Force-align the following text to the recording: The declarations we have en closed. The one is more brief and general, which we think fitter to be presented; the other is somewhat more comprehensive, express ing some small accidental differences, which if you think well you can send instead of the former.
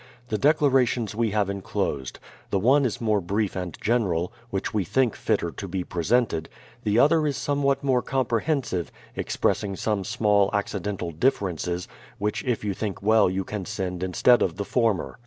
The 0.29 0.37
declarations 0.39 1.13
we 1.13 1.29
have 1.29 1.47
en 1.47 1.61
closed. 1.61 2.17
The 2.49 2.57
one 2.57 2.85
is 2.85 2.99
more 2.99 3.21
brief 3.21 3.55
and 3.55 3.77
general, 3.79 4.33
which 4.49 4.73
we 4.73 4.83
think 4.83 5.15
fitter 5.15 5.51
to 5.51 5.67
be 5.67 5.83
presented; 5.83 6.49
the 6.83 6.97
other 6.97 7.27
is 7.27 7.37
somewhat 7.37 7.83
more 7.83 8.01
comprehensive, 8.01 8.91
express 9.15 9.63
ing 9.63 9.75
some 9.75 10.03
small 10.03 10.49
accidental 10.53 11.11
differences, 11.11 11.87
which 12.17 12.43
if 12.45 12.63
you 12.63 12.73
think 12.73 13.03
well 13.03 13.29
you 13.29 13.43
can 13.43 13.63
send 13.63 14.01
instead 14.01 14.41
of 14.41 14.55
the 14.57 14.65
former. 14.65 15.19